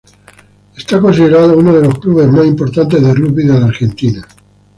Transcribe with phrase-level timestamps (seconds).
[0.75, 4.25] Es considerado uno de los clubes más importantes de rugby de la Argentina.